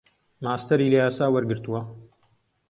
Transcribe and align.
ماستەری 0.43 0.91
لە 0.93 0.97
یاسا 1.03 1.25
وەرگرتووە. 1.31 1.81